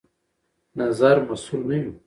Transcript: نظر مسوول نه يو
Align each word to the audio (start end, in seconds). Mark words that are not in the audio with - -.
نظر 0.79 1.15
مسوول 1.29 1.65
نه 1.67 1.75
يو 1.83 1.91